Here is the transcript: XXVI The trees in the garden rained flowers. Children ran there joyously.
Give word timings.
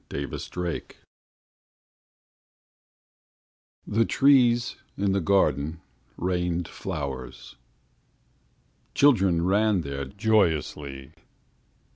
XXVI 0.09 0.93
The 3.85 4.03
trees 4.03 4.75
in 4.97 5.11
the 5.11 5.21
garden 5.21 5.79
rained 6.17 6.67
flowers. 6.67 7.55
Children 8.95 9.45
ran 9.45 9.81
there 9.81 10.05
joyously. 10.05 11.11